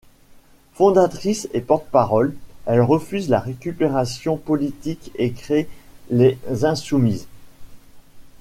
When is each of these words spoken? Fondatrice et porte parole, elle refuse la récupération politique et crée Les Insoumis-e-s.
Fondatrice 0.73 1.47
et 1.53 1.61
porte 1.61 1.85
parole, 1.91 2.33
elle 2.65 2.81
refuse 2.81 3.29
la 3.29 3.39
récupération 3.39 4.35
politique 4.35 5.11
et 5.13 5.31
crée 5.31 5.69
Les 6.09 6.39
Insoumis-e-s. 6.65 7.27